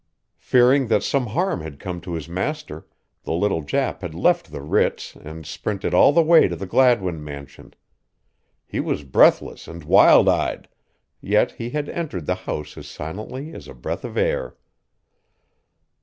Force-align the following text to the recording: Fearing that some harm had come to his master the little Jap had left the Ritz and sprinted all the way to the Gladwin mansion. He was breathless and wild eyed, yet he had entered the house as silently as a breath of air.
Fearing 0.39 0.87
that 0.87 1.03
some 1.03 1.27
harm 1.27 1.61
had 1.61 1.79
come 1.79 2.01
to 2.01 2.13
his 2.13 2.27
master 2.27 2.87
the 3.21 3.33
little 3.33 3.61
Jap 3.61 4.01
had 4.01 4.15
left 4.15 4.51
the 4.51 4.63
Ritz 4.63 5.15
and 5.15 5.45
sprinted 5.45 5.93
all 5.93 6.11
the 6.11 6.23
way 6.23 6.47
to 6.47 6.55
the 6.55 6.65
Gladwin 6.65 7.23
mansion. 7.23 7.75
He 8.65 8.79
was 8.79 9.03
breathless 9.03 9.67
and 9.67 9.83
wild 9.83 10.27
eyed, 10.27 10.67
yet 11.21 11.51
he 11.51 11.69
had 11.69 11.87
entered 11.87 12.25
the 12.25 12.33
house 12.49 12.79
as 12.79 12.87
silently 12.87 13.53
as 13.53 13.67
a 13.67 13.75
breath 13.75 14.03
of 14.03 14.17
air. 14.17 14.55